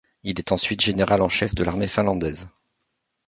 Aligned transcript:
Il 0.23 0.39
est 0.39 0.51
ensuite 0.51 0.81
général 0.81 1.21
en 1.21 1.29
chef 1.29 1.53
de 1.53 1.63
l'armée 1.63 1.87
finlandaise. 1.87 2.49